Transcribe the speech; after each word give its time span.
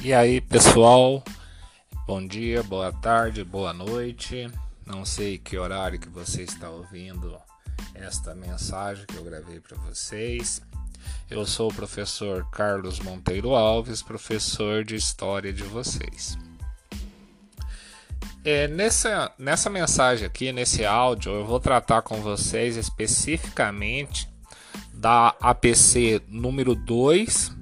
E 0.00 0.14
aí, 0.14 0.40
pessoal? 0.40 1.24
Bom 2.06 2.24
dia, 2.24 2.62
boa 2.62 2.92
tarde, 2.92 3.42
boa 3.42 3.72
noite. 3.72 4.48
Não 4.86 5.04
sei 5.04 5.38
que 5.38 5.58
horário 5.58 5.98
que 5.98 6.08
você 6.08 6.42
está 6.42 6.70
ouvindo 6.70 7.36
esta 7.94 8.32
mensagem 8.32 9.04
que 9.06 9.16
eu 9.16 9.24
gravei 9.24 9.58
para 9.58 9.76
vocês. 9.78 10.62
Eu 11.28 11.44
sou 11.44 11.68
o 11.68 11.74
professor 11.74 12.48
Carlos 12.52 13.00
Monteiro 13.00 13.56
Alves, 13.56 14.00
professor 14.00 14.84
de 14.84 14.94
História 14.94 15.52
de 15.52 15.64
vocês. 15.64 16.38
É, 18.44 18.68
nessa, 18.68 19.32
nessa 19.36 19.68
mensagem 19.68 20.24
aqui, 20.24 20.52
nesse 20.52 20.84
áudio, 20.84 21.32
eu 21.32 21.44
vou 21.44 21.58
tratar 21.58 22.02
com 22.02 22.22
vocês 22.22 22.76
especificamente 22.76 24.28
da 24.94 25.34
APC 25.40 26.22
número 26.28 26.76
2 26.76 27.57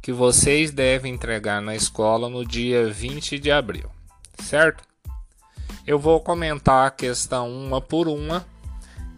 que 0.00 0.12
vocês 0.12 0.70
devem 0.70 1.14
entregar 1.14 1.60
na 1.60 1.74
escola 1.74 2.28
no 2.28 2.44
dia 2.44 2.90
20 2.90 3.38
de 3.38 3.50
abril, 3.50 3.90
certo? 4.42 4.82
Eu 5.86 5.98
vou 5.98 6.20
comentar 6.20 6.86
a 6.86 6.90
questão 6.90 7.50
uma 7.50 7.80
por 7.80 8.08
uma, 8.08 8.46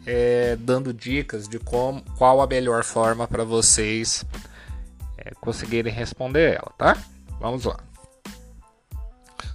é, 0.05 0.57
dando 0.57 0.93
dicas 0.93 1.49
de 1.49 1.59
como, 1.59 2.03
qual 2.17 2.41
a 2.41 2.47
melhor 2.47 2.83
forma 2.83 3.29
para 3.29 3.45
vocês 3.45 4.25
é, 5.19 5.33
conseguirem 5.41 5.93
responder 5.93 6.55
ela, 6.57 6.73
tá? 6.77 6.97
Vamos 7.39 7.65
lá. 7.65 7.79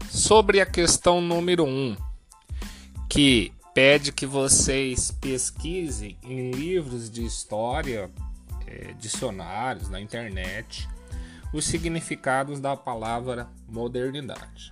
Sobre 0.09 0.61
a 0.61 0.65
questão 0.65 1.19
número 1.21 1.65
1, 1.65 1.67
um, 1.67 1.97
que 3.09 3.53
pede 3.73 4.11
que 4.11 4.25
vocês 4.25 5.11
pesquisem 5.11 6.17
em 6.23 6.51
livros 6.51 7.09
de 7.09 7.25
história, 7.25 8.09
é, 8.65 8.93
dicionários 8.93 9.89
na 9.89 9.99
internet, 9.99 10.87
os 11.53 11.65
significados 11.65 12.59
da 12.59 12.75
palavra 12.75 13.49
modernidade. 13.67 14.71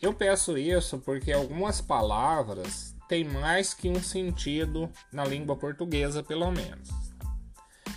Eu 0.00 0.12
peço 0.12 0.58
isso 0.58 0.98
porque 0.98 1.32
algumas 1.32 1.80
palavras 1.80 2.94
têm 3.08 3.24
mais 3.24 3.72
que 3.72 3.88
um 3.88 4.02
sentido 4.02 4.90
na 5.12 5.24
língua 5.24 5.56
portuguesa, 5.56 6.22
pelo 6.22 6.50
menos. 6.50 6.88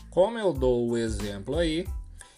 Como 0.09 0.37
eu 0.37 0.53
dou 0.53 0.89
o 0.89 0.97
exemplo 0.97 1.57
aí, 1.57 1.87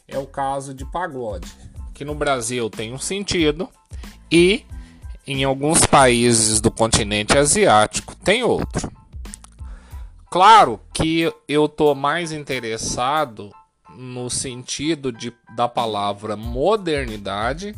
é 0.08 0.18
o 0.18 0.26
caso 0.26 0.74
de 0.74 0.86
pagode, 0.86 1.52
que 1.94 2.04
no 2.04 2.16
Brasil 2.16 2.70
tem 2.70 2.94
um 2.94 3.00
sentido 3.00 3.70
e 4.32 4.66
em 5.26 5.44
alguns 5.44 5.86
países 5.86 6.60
do 6.60 6.72
continente 6.72 7.38
asiático 7.38 8.16
tem 8.16 8.44
outro. 8.44 8.92
Claro 10.32 10.80
que 10.94 11.32
eu 11.48 11.66
estou 11.66 11.94
mais 11.94 12.32
interessado 12.32 13.52
no 14.00 14.30
sentido 14.30 15.12
de, 15.12 15.34
da 15.54 15.68
palavra 15.68 16.38
modernidade 16.38 17.76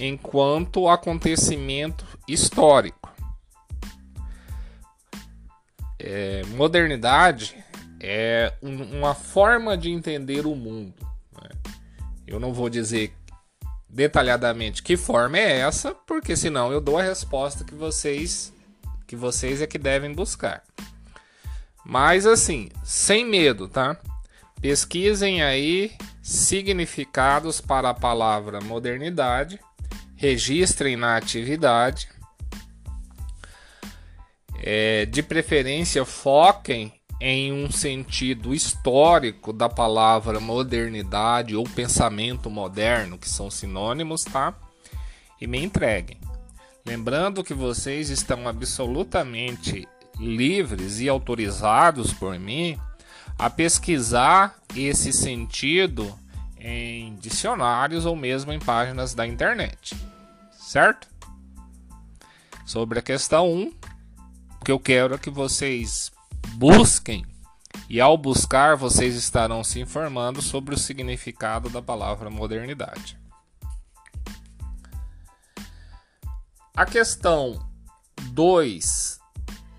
enquanto 0.00 0.88
acontecimento 0.88 2.06
histórico. 2.26 3.12
É, 5.98 6.42
modernidade 6.56 7.62
é 8.00 8.54
um, 8.62 8.98
uma 8.98 9.14
forma 9.14 9.76
de 9.76 9.90
entender 9.90 10.46
o 10.46 10.54
mundo. 10.54 10.94
Né? 11.40 11.50
Eu 12.26 12.40
não 12.40 12.54
vou 12.54 12.70
dizer 12.70 13.14
detalhadamente 13.90 14.82
que 14.82 14.96
forma 14.96 15.36
é 15.36 15.58
essa, 15.58 15.94
porque 16.06 16.34
senão 16.34 16.72
eu 16.72 16.80
dou 16.80 16.98
a 16.98 17.02
resposta 17.02 17.62
que 17.62 17.74
vocês 17.74 18.54
que 19.06 19.14
vocês 19.14 19.60
é 19.60 19.66
que 19.66 19.78
devem 19.78 20.14
buscar. 20.14 20.64
Mas 21.84 22.26
assim, 22.26 22.70
sem 22.82 23.26
medo, 23.26 23.68
tá? 23.68 24.00
Pesquisem 24.62 25.42
aí 25.42 25.90
significados 26.22 27.60
para 27.60 27.90
a 27.90 27.94
palavra 27.94 28.60
modernidade, 28.60 29.58
registrem 30.14 30.96
na 30.96 31.16
atividade. 31.16 32.08
É, 34.62 35.04
de 35.06 35.20
preferência, 35.20 36.04
foquem 36.04 36.92
em 37.20 37.52
um 37.52 37.68
sentido 37.72 38.54
histórico 38.54 39.52
da 39.52 39.68
palavra 39.68 40.38
modernidade 40.38 41.56
ou 41.56 41.64
pensamento 41.64 42.48
moderno, 42.48 43.18
que 43.18 43.28
são 43.28 43.50
sinônimos, 43.50 44.22
tá? 44.22 44.54
E 45.40 45.46
me 45.48 45.60
entreguem. 45.60 46.20
Lembrando 46.86 47.42
que 47.42 47.52
vocês 47.52 48.10
estão 48.10 48.46
absolutamente 48.46 49.88
livres 50.20 51.00
e 51.00 51.08
autorizados 51.08 52.12
por 52.12 52.38
mim 52.38 52.78
a 53.42 53.50
pesquisar 53.50 54.54
esse 54.76 55.12
sentido 55.12 56.16
em 56.56 57.16
dicionários 57.16 58.06
ou 58.06 58.14
mesmo 58.14 58.52
em 58.52 58.60
páginas 58.60 59.14
da 59.14 59.26
internet, 59.26 59.96
certo? 60.52 61.08
Sobre 62.64 63.00
a 63.00 63.02
questão 63.02 63.52
1, 63.52 63.72
o 64.60 64.64
que 64.64 64.70
eu 64.70 64.78
quero 64.78 65.16
é 65.16 65.18
que 65.18 65.28
vocês 65.28 66.12
busquem 66.54 67.26
e 67.90 68.00
ao 68.00 68.16
buscar 68.16 68.76
vocês 68.76 69.16
estarão 69.16 69.64
se 69.64 69.80
informando 69.80 70.40
sobre 70.40 70.76
o 70.76 70.78
significado 70.78 71.68
da 71.68 71.82
palavra 71.82 72.30
modernidade. 72.30 73.18
A 76.76 76.86
questão 76.86 77.58
2, 78.20 79.18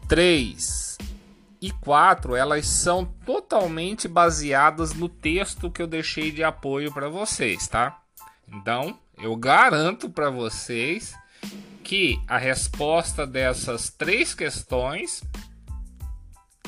3 0.09 0.92
e 1.63 1.71
4, 1.71 2.35
elas 2.35 2.67
são 2.67 3.05
totalmente 3.05 4.05
baseadas 4.05 4.93
no 4.93 5.07
texto 5.07 5.71
que 5.71 5.81
eu 5.81 5.87
deixei 5.87 6.29
de 6.29 6.43
apoio 6.43 6.93
para 6.93 7.07
vocês, 7.07 7.69
tá? 7.69 8.01
Então, 8.45 8.99
eu 9.17 9.33
garanto 9.37 10.09
para 10.09 10.29
vocês 10.29 11.15
que 11.81 12.21
a 12.27 12.37
resposta 12.37 13.25
dessas 13.25 13.89
três 13.89 14.35
questões, 14.35 15.23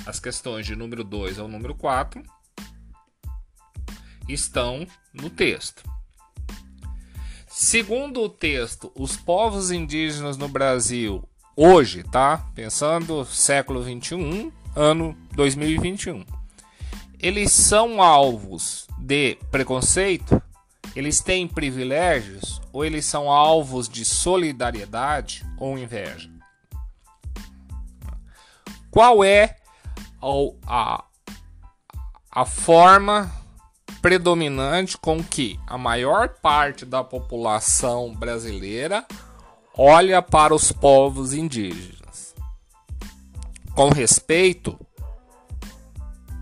as 0.05 0.17
questões 0.17 0.65
de 0.65 0.77
número 0.77 1.03
2 1.03 1.39
ao 1.39 1.49
número 1.49 1.75
4, 1.75 2.23
estão 4.29 4.87
no 5.13 5.29
texto. 5.29 5.83
Segundo 7.49 8.21
o 8.21 8.29
texto, 8.29 8.93
os 8.95 9.17
povos 9.17 9.71
indígenas 9.71 10.37
no 10.37 10.47
Brasil 10.47 11.27
hoje, 11.53 12.01
tá? 12.01 12.49
Pensando 12.55 13.25
século 13.25 13.83
21, 13.83 14.53
ano 14.75 15.17
2021. 15.31 16.25
Eles 17.19 17.51
são 17.51 18.01
alvos 18.01 18.87
de 18.99 19.37
preconceito? 19.49 20.41
Eles 20.95 21.21
têm 21.21 21.47
privilégios? 21.47 22.61
Ou 22.71 22.83
eles 22.83 23.05
são 23.05 23.31
alvos 23.31 23.87
de 23.87 24.03
solidariedade 24.03 25.45
ou 25.57 25.77
inveja? 25.77 26.29
Qual 28.91 29.23
é 29.23 29.57
a, 30.67 31.03
a 32.31 32.45
forma 32.45 33.31
predominante 34.01 34.97
com 34.97 35.23
que 35.23 35.59
a 35.65 35.77
maior 35.77 36.29
parte 36.29 36.85
da 36.85 37.03
população 37.03 38.13
brasileira 38.13 39.05
olha 39.75 40.21
para 40.21 40.53
os 40.53 40.71
povos 40.71 41.33
indígenas? 41.33 42.04
Com 43.75 43.89
respeito, 43.89 44.79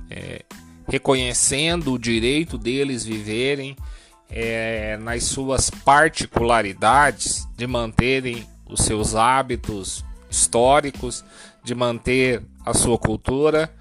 é, 0.09 0.45
reconhecendo 0.87 1.93
o 1.93 1.99
direito 1.99 2.57
deles 2.57 3.03
viverem 3.03 3.75
é, 4.29 4.97
nas 4.97 5.23
suas 5.23 5.69
particularidades, 5.69 7.47
de 7.57 7.65
manterem 7.65 8.47
os 8.69 8.81
seus 8.81 9.15
hábitos 9.15 10.05
históricos, 10.29 11.25
de 11.63 11.73
manter 11.73 12.43
a 12.63 12.73
sua 12.73 12.97
cultura, 12.97 13.73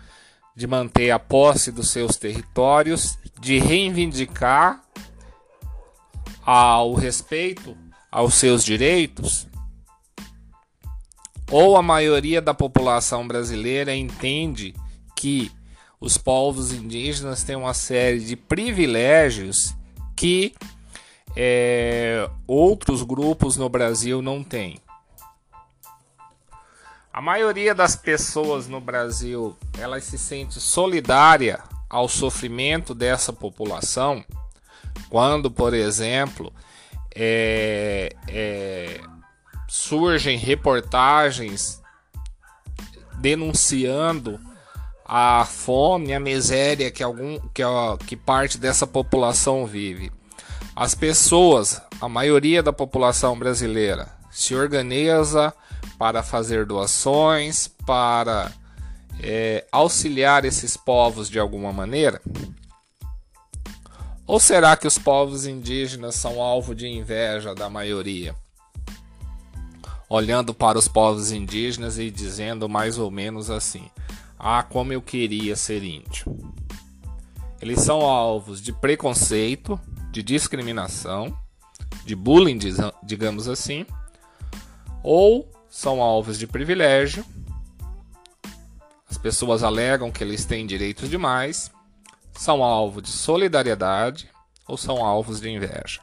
de 0.57 0.67
manter 0.67 1.11
a 1.11 1.19
posse 1.19 1.71
dos 1.71 1.91
seus 1.91 2.17
territórios, 2.17 3.19
de 3.39 3.59
reivindicar 3.59 4.83
ao 6.45 6.95
respeito 6.95 7.77
aos 8.11 8.35
seus 8.35 8.65
direitos, 8.65 9.47
ou 11.53 11.77
a 11.77 11.83
maioria 11.83 12.41
da 12.41 12.55
população 12.55 13.29
brasileira 13.29 13.95
entende 13.95 14.75
que 15.15 15.53
os 16.01 16.17
povos 16.17 16.73
indígenas 16.73 17.45
têm 17.45 17.55
uma 17.55 17.75
série 17.75 18.21
de 18.21 18.35
privilégios 18.35 19.75
que 20.17 20.55
é, 21.37 22.29
outros 22.47 23.03
grupos 23.03 23.59
no 23.59 23.69
Brasil 23.69 24.23
não 24.23 24.43
têm. 24.43 24.81
A 27.13 27.21
maioria 27.21 27.75
das 27.75 27.95
pessoas 27.95 28.67
no 28.67 28.81
Brasil 28.81 29.55
elas 29.79 30.05
se 30.05 30.17
sente 30.17 30.59
solidária 30.59 31.63
ao 31.89 32.09
sofrimento 32.09 32.95
dessa 32.95 33.31
população 33.31 34.25
quando, 35.11 35.51
por 35.51 35.75
exemplo, 35.75 36.51
é, 37.15 38.17
é, 38.27 39.01
surgem 39.75 40.37
reportagens 40.37 41.81
denunciando 43.15 44.39
a 45.03 45.47
fome, 45.47 46.13
a 46.13 46.21
miséria 46.21 46.91
que 46.91 47.03
algum 47.03 47.39
que, 47.55 47.63
que 48.07 48.15
parte 48.15 48.59
dessa 48.59 48.87
população 48.87 49.65
vive. 49.65 50.13
As 50.77 50.95
pessoas, 50.95 51.81
a 52.03 52.07
maioria 52.07 52.63
da 52.63 52.71
população 52.71 53.39
brasileira, 53.39 54.11
se 54.31 54.55
organiza 54.55 55.55
para 55.99 56.23
fazer 56.23 56.67
doações, 56.67 57.67
para 57.87 58.53
é, 59.23 59.65
auxiliar 59.73 60.45
esses 60.45 60.77
povos 60.77 61.31
de 61.31 61.39
alguma 61.39 61.73
maneira? 61.73 62.21
Ou 64.27 64.39
será 64.39 64.77
que 64.77 64.87
os 64.87 64.99
povos 64.99 65.47
indígenas 65.47 66.15
são 66.15 66.43
alvo 66.43 66.75
de 66.75 66.87
inveja 66.87 67.55
da 67.55 67.71
maioria? 67.71 68.35
Olhando 70.15 70.53
para 70.53 70.79
os 70.79 70.87
povos 70.87 71.33
indígenas 71.33 71.97
e 71.99 72.11
dizendo 72.11 72.69
mais 72.69 72.99
ou 72.99 73.11
menos 73.11 73.49
assim: 73.49 73.89
Ah, 74.39 74.63
como 74.63 74.93
eu 74.93 75.01
queria 75.01 75.57
ser 75.57 75.83
índio. 75.83 76.53
Eles 77.63 77.81
são 77.81 78.03
alvos 78.03 78.61
de 78.61 78.75
preconceito, 78.75 79.81
de 80.11 80.23
discriminação, 80.23 81.35
de 82.05 82.15
bullying, 82.15 82.59
digamos 83.03 83.49
assim, 83.49 83.87
ou 85.03 85.51
são 85.71 86.03
alvos 86.03 86.39
de 86.39 86.47
privilégio. 86.47 87.25
As 89.09 89.17
pessoas 89.17 89.63
alegam 89.63 90.13
que 90.13 90.23
eles 90.23 90.45
têm 90.45 90.67
direitos 90.67 91.09
demais 91.09 91.71
são 92.35 92.63
alvo 92.63 93.01
de 93.01 93.09
solidariedade 93.09 94.29
ou 94.69 94.77
são 94.77 95.03
alvos 95.03 95.41
de 95.41 95.49
inveja? 95.49 96.03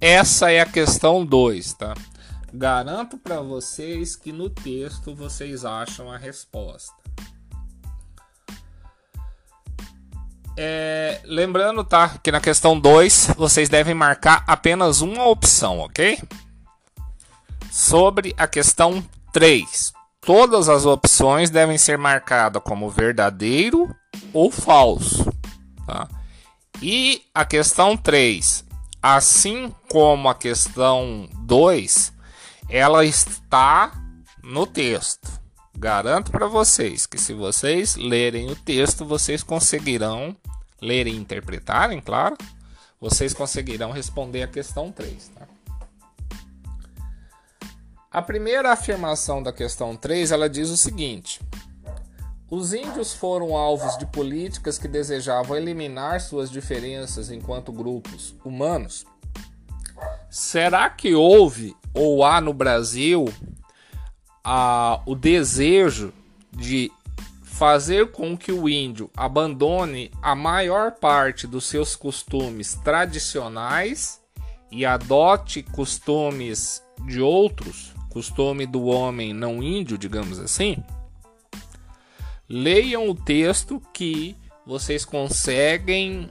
Essa 0.00 0.50
é 0.50 0.60
a 0.60 0.66
questão 0.66 1.26
2, 1.26 1.74
tá? 1.74 1.94
Garanto 2.52 3.18
para 3.18 3.40
vocês 3.42 4.16
que 4.16 4.32
no 4.32 4.48
texto 4.48 5.14
vocês 5.14 5.64
acham 5.64 6.10
a 6.10 6.16
resposta. 6.16 6.94
É, 10.56 11.20
lembrando, 11.24 11.84
tá, 11.84 12.18
que 12.22 12.32
na 12.32 12.40
questão 12.40 12.78
2 12.78 13.34
vocês 13.36 13.68
devem 13.68 13.94
marcar 13.94 14.42
apenas 14.46 15.02
uma 15.02 15.26
opção, 15.26 15.80
ok? 15.80 16.18
Sobre 17.70 18.34
a 18.38 18.46
questão 18.46 19.04
3, 19.32 19.92
todas 20.20 20.68
as 20.68 20.86
opções 20.86 21.50
devem 21.50 21.76
ser 21.76 21.98
marcadas 21.98 22.62
como 22.62 22.90
verdadeiro 22.90 23.94
ou 24.32 24.50
falso. 24.50 25.30
Tá? 25.86 26.08
E 26.82 27.22
a 27.34 27.44
questão 27.44 27.96
3, 27.96 28.64
assim 29.02 29.74
como 29.88 30.28
a 30.28 30.34
questão 30.34 31.28
2, 31.42 32.12
ela 32.68 33.04
está 33.04 33.92
no 34.42 34.66
texto. 34.66 35.40
Garanto 35.76 36.30
para 36.30 36.46
vocês 36.46 37.06
que 37.06 37.18
se 37.18 37.32
vocês 37.32 37.96
lerem 37.96 38.50
o 38.50 38.56
texto, 38.56 39.04
vocês 39.04 39.42
conseguirão 39.42 40.36
ler 40.80 41.06
e 41.06 41.16
interpretarem, 41.16 42.00
claro, 42.00 42.36
vocês 43.00 43.32
conseguirão 43.32 43.90
responder 43.90 44.42
a 44.42 44.48
questão 44.48 44.92
3. 44.92 45.28
Tá? 45.28 45.48
A 48.10 48.20
primeira 48.20 48.72
afirmação 48.72 49.42
da 49.42 49.52
questão 49.52 49.96
3, 49.96 50.32
ela 50.32 50.50
diz 50.50 50.68
o 50.68 50.76
seguinte: 50.76 51.40
os 52.50 52.72
índios 52.72 53.12
foram 53.14 53.56
alvos 53.56 53.96
de 53.96 54.04
políticas 54.06 54.76
que 54.76 54.88
desejavam 54.88 55.56
eliminar 55.56 56.20
suas 56.20 56.50
diferenças 56.50 57.30
enquanto 57.30 57.72
grupos 57.72 58.34
humanos. 58.44 59.06
Será 60.28 60.90
que 60.90 61.14
houve 61.14 61.76
ou 61.94 62.24
há 62.24 62.40
no 62.40 62.52
Brasil 62.52 63.26
o 65.06 65.14
desejo 65.14 66.12
de 66.50 66.90
fazer 67.42 68.10
com 68.10 68.36
que 68.36 68.50
o 68.50 68.68
índio 68.68 69.10
abandone 69.16 70.10
a 70.22 70.34
maior 70.34 70.92
parte 70.92 71.46
dos 71.46 71.66
seus 71.66 71.94
costumes 71.94 72.74
tradicionais 72.82 74.20
e 74.72 74.86
adote 74.86 75.62
costumes 75.62 76.82
de 77.06 77.20
outros, 77.20 77.92
costume 78.08 78.66
do 78.66 78.84
homem 78.84 79.34
não 79.34 79.62
índio, 79.62 79.98
digamos 79.98 80.38
assim? 80.38 80.82
Leiam 82.50 83.08
o 83.08 83.14
texto 83.14 83.80
que 83.94 84.36
vocês 84.66 85.04
conseguem 85.04 86.28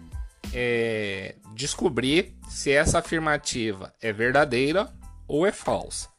é, 0.54 1.36
descobrir 1.56 2.36
se 2.50 2.72
essa 2.72 3.00
afirmativa 3.00 3.94
é 4.02 4.12
verdadeira 4.12 4.92
ou 5.26 5.48
é 5.48 5.52
falsa. 5.54 6.10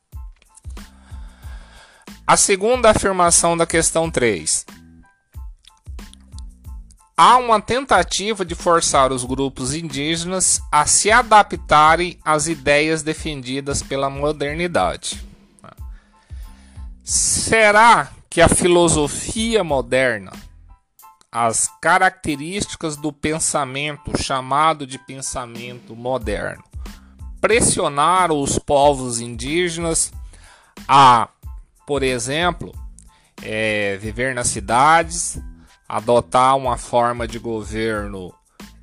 A 2.27 2.37
segunda 2.37 2.91
afirmação 2.91 3.57
da 3.57 3.67
questão 3.67 4.11
3. 4.11 4.65
Há 7.15 7.37
uma 7.37 7.61
tentativa 7.61 8.47
de 8.47 8.55
forçar 8.55 9.13
os 9.13 9.25
grupos 9.25 9.75
indígenas 9.75 10.63
a 10.73 10.87
se 10.87 11.11
adaptarem 11.11 12.19
às 12.25 12.47
ideias 12.47 13.03
defendidas 13.03 13.83
pela 13.83 14.09
modernidade. 14.09 15.23
Será 17.05 18.11
que 18.31 18.41
a 18.41 18.49
filosofia 18.49 19.65
moderna, 19.65 20.31
as 21.33 21.69
características 21.81 22.97
do 22.97 23.13
pensamento 23.13 24.17
chamado 24.17 24.87
de 24.87 24.99
pensamento 25.01 25.97
moderno, 25.97 26.63
pressionaram 27.41 28.41
os 28.41 28.57
povos 28.57 29.21
indígenas 29.21 30.13
a, 30.87 31.29
por 31.85 32.05
exemplo, 32.05 32.73
é, 33.43 33.97
viver 33.97 34.33
nas 34.33 34.47
cidades, 34.47 35.41
adotar 35.89 36.57
uma 36.57 36.79
forma 36.79 37.27
de 37.27 37.41
governo 37.41 38.33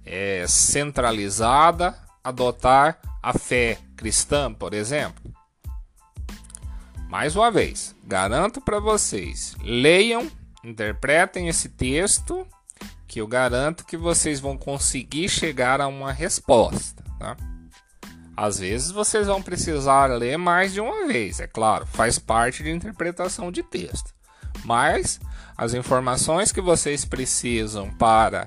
é, 0.05 0.45
centralizada, 0.45 1.97
adotar 2.21 2.99
a 3.23 3.31
fé 3.31 3.77
cristã, 3.95 4.53
por 4.53 4.73
exemplo. 4.73 5.36
Mais 7.09 7.37
uma 7.37 7.49
vez, 7.49 7.95
garanto 8.03 8.59
para 8.59 8.81
vocês, 8.81 9.55
leiam, 9.61 10.29
interpretem 10.61 11.47
esse 11.47 11.69
texto, 11.69 12.45
que 13.07 13.21
eu 13.21 13.27
garanto 13.27 13.85
que 13.85 13.95
vocês 13.95 14.41
vão 14.41 14.57
conseguir 14.57 15.29
chegar 15.29 15.79
a 15.79 15.87
uma 15.87 16.11
resposta, 16.11 17.01
tá? 17.17 17.37
Às 18.35 18.59
vezes 18.59 18.91
vocês 18.91 19.25
vão 19.25 19.41
precisar 19.41 20.07
ler 20.07 20.37
mais 20.37 20.73
de 20.73 20.81
uma 20.81 21.07
vez, 21.07 21.39
é 21.39 21.47
claro, 21.47 21.85
faz 21.87 22.19
parte 22.19 22.61
de 22.61 22.71
interpretação 22.71 23.53
de 23.53 23.63
texto. 23.63 24.13
Mas 24.65 25.19
as 25.55 25.73
informações 25.73 26.51
que 26.51 26.59
vocês 26.59 27.05
precisam 27.05 27.89
para 27.91 28.43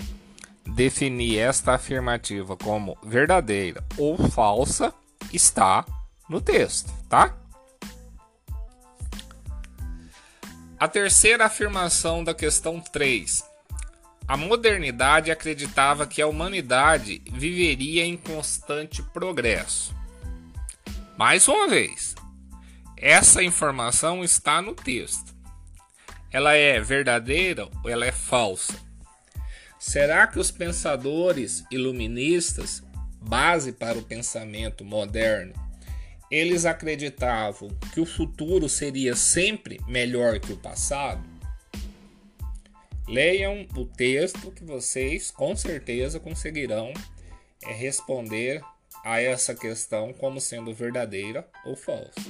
definir 0.67 1.38
esta 1.38 1.75
afirmativa 1.75 2.59
como 2.59 2.97
verdadeira 3.02 3.83
ou 3.97 4.19
falsa 4.29 4.93
está 5.33 5.85
no 6.29 6.43
texto, 6.43 6.93
tá? 7.09 7.35
A 10.81 10.89
terceira 10.89 11.45
afirmação 11.45 12.25
da 12.25 12.33
questão 12.33 12.81
3. 12.81 13.45
A 14.27 14.35
modernidade 14.35 15.31
acreditava 15.31 16.07
que 16.07 16.23
a 16.23 16.27
humanidade 16.27 17.21
viveria 17.31 18.03
em 18.03 18.17
constante 18.17 19.03
progresso. 19.03 19.95
Mais 21.19 21.47
uma 21.49 21.69
vez, 21.69 22.15
essa 22.97 23.43
informação 23.43 24.25
está 24.25 24.63
no 24.63 24.75
texto. 24.75 25.35
Ela 26.33 26.55
é 26.55 26.81
verdadeira 26.81 27.69
ou 27.85 27.91
ela 27.91 28.07
é 28.07 28.13
falsa? 28.13 28.73
Será 29.79 30.27
que 30.29 30.39
os 30.39 30.51
pensadores 30.51 31.63
iluministas, 31.71 32.83
base 33.21 33.71
para 33.71 33.99
o 33.99 34.03
pensamento 34.03 34.83
moderno, 34.83 35.53
eles 36.31 36.65
acreditavam 36.65 37.69
que 37.93 38.01
o 38.01 38.07
futuro 38.07 38.69
seria 38.69 39.17
sempre 39.17 39.81
melhor 39.89 40.39
que 40.39 40.53
o 40.53 40.57
passado? 40.57 41.29
Leiam 43.09 43.67
o 43.77 43.85
texto 43.85 44.53
que 44.53 44.65
vocês 44.65 45.31
com 45.33 45.57
certeza 45.57 46.21
conseguirão 46.21 46.93
é, 47.65 47.73
responder 47.73 48.63
a 49.05 49.21
essa 49.21 49.55
questão 49.55 50.13
como 50.13 50.41
sendo 50.41 50.73
verdadeira 50.73 51.49
ou 51.65 51.75
falsa. 51.75 52.21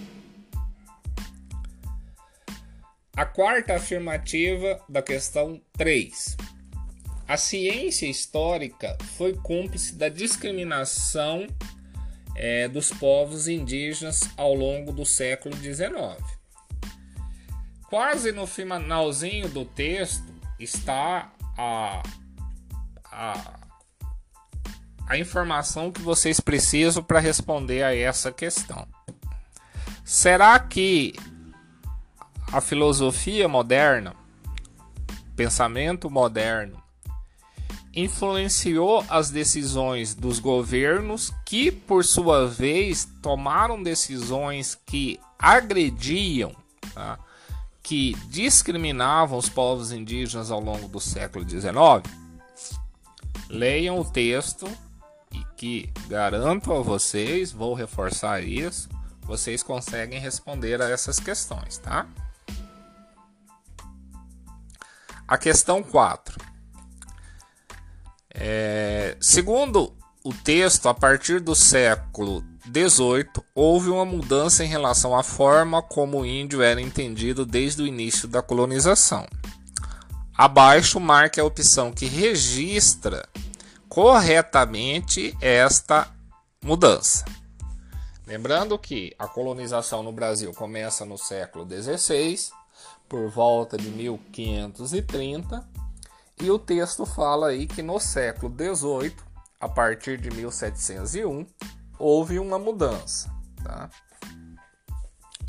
A 3.14 3.26
quarta 3.26 3.74
afirmativa 3.74 4.82
da 4.88 5.02
questão 5.02 5.60
3. 5.76 6.36
A 7.28 7.36
ciência 7.36 8.06
histórica 8.06 8.96
foi 9.18 9.34
cúmplice 9.34 9.94
da 9.94 10.08
discriminação 10.08 11.46
é, 12.34 12.68
dos 12.68 12.90
povos 12.90 13.48
indígenas 13.48 14.28
ao 14.36 14.54
longo 14.54 14.92
do 14.92 15.04
século 15.04 15.56
XIX. 15.56 16.18
Quase 17.88 18.32
no 18.32 18.46
finalzinho 18.46 19.48
do 19.48 19.64
texto 19.64 20.24
está 20.58 21.32
a, 21.58 22.02
a, 23.04 23.60
a 25.06 25.18
informação 25.18 25.90
que 25.90 26.00
vocês 26.00 26.38
precisam 26.38 27.02
para 27.02 27.18
responder 27.18 27.82
a 27.82 27.94
essa 27.94 28.30
questão. 28.30 28.86
Será 30.04 30.58
que 30.58 31.14
a 32.52 32.60
filosofia 32.60 33.48
moderna, 33.48 34.14
pensamento 35.36 36.10
moderno, 36.10 36.82
influenciou 37.94 39.04
as 39.08 39.30
decisões 39.30 40.14
dos 40.14 40.38
governos 40.38 41.32
que, 41.44 41.70
por 41.70 42.04
sua 42.04 42.46
vez, 42.46 43.08
tomaram 43.20 43.82
decisões 43.82 44.78
que 44.86 45.18
agrediam, 45.38 46.54
tá? 46.94 47.18
que 47.82 48.14
discriminavam 48.28 49.38
os 49.38 49.48
povos 49.48 49.90
indígenas 49.90 50.50
ao 50.50 50.60
longo 50.60 50.86
do 50.86 51.00
século 51.00 51.48
XIX? 51.48 51.72
Leiam 53.48 53.98
o 53.98 54.04
texto 54.04 54.68
e 55.32 55.44
que 55.56 55.90
garanto 56.06 56.72
a 56.72 56.80
vocês, 56.80 57.50
vou 57.50 57.74
reforçar 57.74 58.42
isso, 58.42 58.88
vocês 59.22 59.62
conseguem 59.62 60.20
responder 60.20 60.80
a 60.80 60.88
essas 60.88 61.18
questões, 61.18 61.78
tá? 61.78 62.06
A 65.26 65.38
questão 65.38 65.82
4. 65.82 66.50
É, 68.34 69.16
segundo 69.20 69.92
o 70.22 70.32
texto, 70.32 70.88
a 70.88 70.94
partir 70.94 71.40
do 71.40 71.54
século 71.54 72.44
XVIII, 72.64 73.44
houve 73.54 73.88
uma 73.88 74.04
mudança 74.04 74.64
em 74.64 74.68
relação 74.68 75.16
à 75.16 75.22
forma 75.22 75.82
como 75.82 76.20
o 76.20 76.26
índio 76.26 76.62
era 76.62 76.80
entendido 76.80 77.46
desde 77.46 77.82
o 77.82 77.86
início 77.86 78.28
da 78.28 78.42
colonização. 78.42 79.26
Abaixo 80.36 81.00
marque 81.00 81.40
a 81.40 81.44
opção 81.44 81.92
que 81.92 82.06
registra 82.06 83.28
corretamente 83.88 85.36
esta 85.40 86.08
mudança. 86.62 87.24
Lembrando 88.26 88.78
que 88.78 89.14
a 89.18 89.26
colonização 89.26 90.02
no 90.02 90.12
Brasil 90.12 90.52
começa 90.52 91.04
no 91.04 91.18
século 91.18 91.66
XVI, 91.68 92.38
por 93.08 93.28
volta 93.28 93.76
de 93.76 93.90
1530, 93.90 95.68
e 96.42 96.50
o 96.50 96.58
texto 96.58 97.04
fala 97.04 97.48
aí 97.48 97.66
que 97.66 97.82
no 97.82 98.00
século 98.00 98.54
XVIII, 98.54 99.14
a 99.60 99.68
partir 99.68 100.18
de 100.18 100.30
1701, 100.30 101.46
houve 101.98 102.38
uma 102.38 102.58
mudança. 102.58 103.30
Tá? 103.62 103.90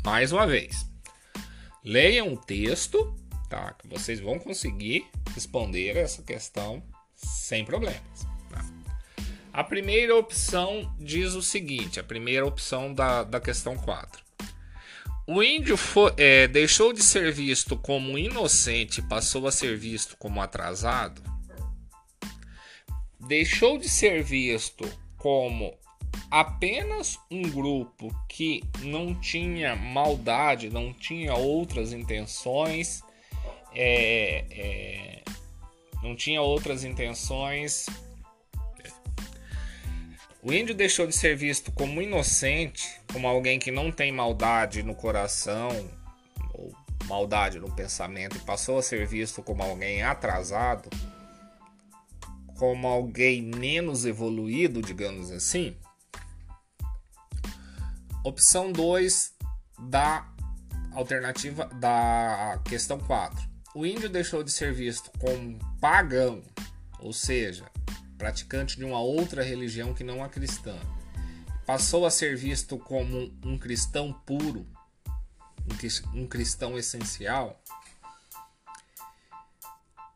Mais 0.04 0.32
uma 0.32 0.46
vez, 0.46 0.86
leiam 1.82 2.34
o 2.34 2.36
texto, 2.36 3.16
tá? 3.48 3.72
Que 3.72 3.88
vocês 3.88 4.20
vão 4.20 4.38
conseguir 4.38 5.06
responder 5.34 5.96
essa 5.96 6.22
questão 6.22 6.82
sem 7.14 7.64
problemas. 7.64 8.26
Tá? 8.50 8.64
A 9.52 9.64
primeira 9.64 10.14
opção 10.14 10.94
diz 10.98 11.32
o 11.32 11.42
seguinte: 11.42 11.98
a 11.98 12.04
primeira 12.04 12.44
opção 12.44 12.92
da, 12.92 13.22
da 13.24 13.40
questão 13.40 13.76
4. 13.76 14.22
O 15.26 15.42
índio 15.42 15.76
foi, 15.76 16.12
é, 16.16 16.48
deixou 16.48 16.92
de 16.92 17.02
ser 17.02 17.32
visto 17.32 17.76
como 17.76 18.18
inocente 18.18 18.98
e 18.98 19.08
passou 19.08 19.46
a 19.46 19.52
ser 19.52 19.76
visto 19.76 20.16
como 20.16 20.40
atrasado? 20.40 21.22
Deixou 23.20 23.78
de 23.78 23.88
ser 23.88 24.22
visto 24.22 24.84
como 25.16 25.72
apenas 26.30 27.18
um 27.30 27.42
grupo 27.42 28.12
que 28.28 28.64
não 28.80 29.14
tinha 29.14 29.76
maldade, 29.76 30.68
não 30.68 30.92
tinha 30.92 31.34
outras 31.34 31.92
intenções, 31.92 33.00
é, 33.72 34.44
é, 34.50 35.22
não 36.02 36.16
tinha 36.16 36.42
outras 36.42 36.82
intenções 36.82 37.86
o 40.44 40.52
índio 40.52 40.74
deixou 40.74 41.06
de 41.06 41.14
ser 41.14 41.36
visto 41.36 41.70
como 41.70 42.02
inocente, 42.02 42.91
como 43.12 43.26
alguém 43.26 43.58
que 43.58 43.70
não 43.70 43.92
tem 43.92 44.10
maldade 44.10 44.82
no 44.82 44.94
coração 44.94 45.68
ou 46.54 46.72
maldade 47.06 47.58
no 47.58 47.70
pensamento, 47.70 48.36
e 48.36 48.40
passou 48.40 48.78
a 48.78 48.82
ser 48.82 49.06
visto 49.06 49.42
como 49.42 49.62
alguém 49.62 50.02
atrasado, 50.02 50.88
como 52.56 52.86
alguém 52.86 53.42
menos 53.42 54.06
evoluído, 54.06 54.80
digamos 54.80 55.30
assim. 55.30 55.76
Opção 58.24 58.70
2 58.70 59.34
da 59.90 60.32
alternativa 60.92 61.66
da 61.66 62.60
questão 62.64 62.98
4. 62.98 63.50
O 63.74 63.84
índio 63.84 64.08
deixou 64.08 64.44
de 64.44 64.52
ser 64.52 64.72
visto 64.72 65.10
como 65.18 65.58
pagão, 65.80 66.42
ou 67.00 67.12
seja, 67.12 67.64
praticante 68.16 68.76
de 68.76 68.84
uma 68.84 69.00
outra 69.00 69.42
religião 69.42 69.92
que 69.92 70.04
não 70.04 70.22
a 70.22 70.28
cristã. 70.28 70.78
Passou 71.66 72.04
a 72.04 72.10
ser 72.10 72.36
visto 72.36 72.78
como 72.78 73.32
um 73.44 73.56
cristão 73.56 74.12
puro, 74.12 74.66
um 76.14 76.26
cristão 76.26 76.76
essencial. 76.76 77.62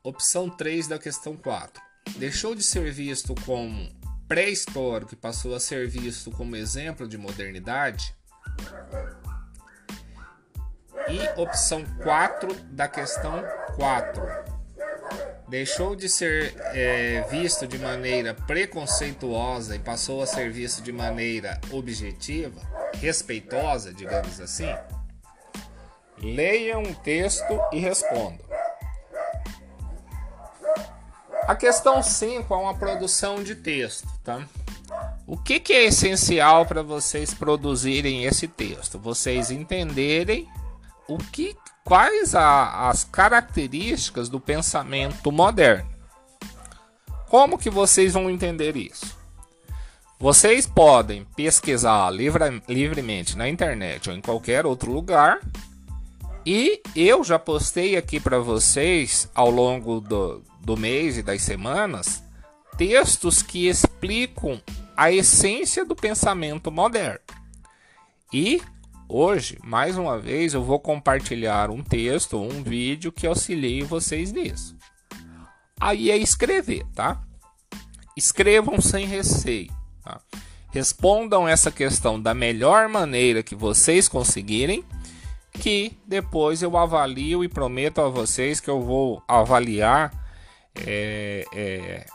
Opção 0.02 0.50
3 0.50 0.88
da 0.88 0.98
questão 0.98 1.36
4. 1.36 1.82
Deixou 2.18 2.54
de 2.54 2.62
ser 2.62 2.92
visto 2.92 3.34
como 3.44 3.94
pré-histórico 4.26 5.14
e 5.14 5.16
passou 5.16 5.54
a 5.54 5.60
ser 5.60 5.88
visto 5.88 6.30
como 6.30 6.56
exemplo 6.56 7.06
de 7.06 7.16
modernidade. 7.16 8.14
E 11.08 11.40
opção 11.40 11.84
4 12.02 12.52
da 12.72 12.88
questão 12.88 13.42
4 13.76 14.55
deixou 15.48 15.94
de 15.94 16.08
ser 16.08 16.54
é, 16.74 17.26
visto 17.30 17.66
de 17.66 17.78
maneira 17.78 18.34
preconceituosa 18.34 19.76
e 19.76 19.78
passou 19.78 20.22
a 20.22 20.26
ser 20.26 20.50
visto 20.50 20.82
de 20.82 20.92
maneira 20.92 21.60
objetiva, 21.70 22.60
respeitosa, 23.00 23.92
digamos 23.92 24.40
assim? 24.40 24.74
Leia 26.18 26.78
um 26.78 26.92
texto 26.94 27.60
e 27.72 27.78
responda. 27.78 28.44
A 31.46 31.54
questão 31.54 32.02
5 32.02 32.52
é 32.52 32.56
uma 32.56 32.74
produção 32.74 33.42
de 33.42 33.54
texto, 33.54 34.08
tá? 34.24 34.44
O 35.26 35.36
que, 35.36 35.60
que 35.60 35.72
é 35.72 35.84
essencial 35.84 36.66
para 36.66 36.82
vocês 36.82 37.32
produzirem 37.32 38.24
esse 38.24 38.48
texto? 38.48 38.98
Vocês 38.98 39.50
entenderem 39.50 40.48
o 41.08 41.18
que 41.18 41.56
quais 41.86 42.34
a, 42.34 42.88
as 42.88 43.04
características 43.04 44.28
do 44.28 44.40
pensamento 44.40 45.30
moderno. 45.30 45.88
Como 47.28 47.56
que 47.56 47.70
vocês 47.70 48.12
vão 48.12 48.28
entender 48.28 48.76
isso? 48.76 49.16
Vocês 50.18 50.66
podem 50.66 51.24
pesquisar 51.36 52.10
livre, 52.10 52.60
livremente 52.68 53.38
na 53.38 53.48
internet 53.48 54.10
ou 54.10 54.16
em 54.16 54.20
qualquer 54.20 54.66
outro 54.66 54.90
lugar. 54.90 55.38
E 56.44 56.82
eu 56.96 57.22
já 57.22 57.38
postei 57.38 57.96
aqui 57.96 58.18
para 58.18 58.40
vocês 58.40 59.30
ao 59.32 59.48
longo 59.48 60.00
do, 60.00 60.42
do 60.60 60.76
mês 60.76 61.18
e 61.18 61.22
das 61.22 61.42
semanas 61.42 62.20
textos 62.76 63.42
que 63.42 63.68
explicam 63.68 64.60
a 64.96 65.12
essência 65.12 65.84
do 65.84 65.94
pensamento 65.94 66.68
moderno. 66.72 67.20
E 68.32 68.60
Hoje, 69.08 69.56
mais 69.62 69.96
uma 69.96 70.18
vez, 70.18 70.52
eu 70.52 70.64
vou 70.64 70.80
compartilhar 70.80 71.70
um 71.70 71.82
texto, 71.82 72.40
um 72.40 72.62
vídeo 72.62 73.12
que 73.12 73.26
auxilie 73.26 73.82
vocês 73.82 74.32
nisso. 74.32 74.76
Aí 75.80 76.10
é 76.10 76.16
escrever, 76.16 76.84
tá? 76.92 77.22
Escrevam 78.16 78.80
sem 78.80 79.06
receio. 79.06 79.70
Tá? 80.02 80.20
Respondam 80.72 81.46
essa 81.46 81.70
questão 81.70 82.20
da 82.20 82.34
melhor 82.34 82.88
maneira 82.88 83.44
que 83.44 83.54
vocês 83.54 84.08
conseguirem, 84.08 84.84
que 85.52 85.96
depois 86.04 86.60
eu 86.60 86.76
avalio 86.76 87.44
e 87.44 87.48
prometo 87.48 88.00
a 88.00 88.08
vocês 88.08 88.58
que 88.58 88.68
eu 88.68 88.82
vou 88.82 89.22
avaliar 89.28 90.12
é, 90.84 91.44
é, 91.54 92.06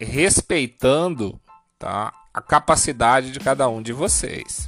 respeitando 0.00 1.38
tá, 1.78 2.10
a 2.32 2.40
capacidade 2.40 3.32
de 3.32 3.38
cada 3.38 3.68
um 3.68 3.82
de 3.82 3.92
vocês 3.92 4.66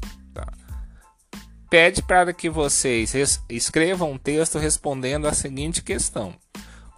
pede 1.71 2.03
para 2.03 2.33
que 2.33 2.51
vocês 2.51 3.41
escrevam 3.49 4.11
um 4.11 4.19
texto 4.19 4.59
respondendo 4.59 5.29
a 5.29 5.33
seguinte 5.33 5.83
questão: 5.83 6.35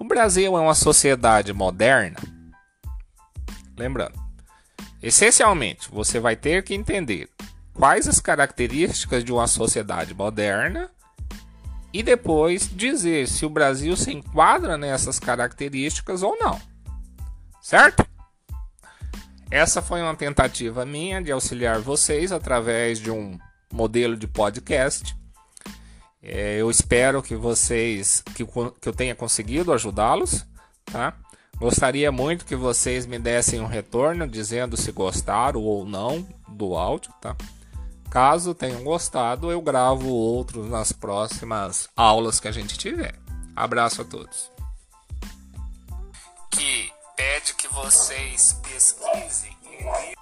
O 0.01 0.05
Brasil 0.05 0.57
é 0.57 0.61
uma 0.61 0.75
sociedade 0.75 1.53
moderna? 1.53 2.19
Lembrando, 3.77 4.19
essencialmente, 5.03 5.91
você 5.91 6.19
vai 6.19 6.35
ter 6.35 6.65
que 6.65 6.75
entender 6.75 7.29
quais 7.75 8.09
as 8.09 8.19
características 8.19 9.23
de 9.23 9.33
uma 9.33 9.47
sociedade 9.47 10.15
moderna 10.15 10.91
e 11.93 12.03
depois 12.03 12.69
dizer 12.75 13.29
se 13.29 13.45
o 13.45 13.51
Brasil 13.51 13.95
se 13.97 14.13
enquadra 14.13 14.79
nessas 14.79 15.19
características 15.19 16.23
ou 16.23 16.37
não. 16.39 16.59
Certo? 17.61 18.07
Essa 19.51 19.83
foi 19.83 20.01
uma 20.01 20.17
tentativa 20.17 20.87
minha 20.87 21.21
de 21.21 21.31
auxiliar 21.31 21.79
vocês 21.79 22.33
através 22.33 22.99
de 22.99 23.11
um 23.11 23.39
modelo 23.73 24.17
de 24.17 24.27
podcast. 24.27 25.17
É, 26.23 26.61
eu 26.61 26.71
espero 26.71 27.23
que 27.23 27.35
vocês 27.35 28.23
que, 28.37 28.45
que 28.45 28.89
eu 28.89 28.93
tenha 28.93 29.15
conseguido 29.15 29.73
ajudá-los, 29.73 30.47
tá? 30.85 31.17
Gostaria 31.59 32.13
muito 32.13 32.45
que 32.45 32.55
vocês 32.55 33.07
me 33.07 33.19
dessem 33.19 33.61
um 33.61 33.67
retorno 33.67 34.27
dizendo 34.27 34.77
se 34.77 34.93
gostaram 34.93 35.61
ou 35.61 35.85
não 35.85 36.27
do 36.49 36.77
áudio, 36.77 37.13
tá? 37.21 37.37
Caso 38.11 38.55
tenham 38.55 38.85
gostado, 38.85 39.51
eu 39.51 39.61
gravo 39.63 40.09
outros 40.09 40.69
nas 40.69 40.93
próximas 40.93 41.89
aulas 41.97 42.39
que 42.39 42.47
a 42.47 42.53
gente 42.53 42.77
tiver. 42.77 43.15
Abraço 43.57 44.03
a 44.03 44.05
todos. 44.05 44.51
Que 46.51 46.93
pede 47.17 47.55
que 47.55 47.69
vocês 47.69 48.61
pesquisem 48.63 49.57
em 49.65 50.22